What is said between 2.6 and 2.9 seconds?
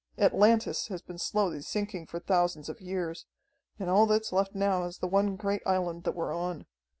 of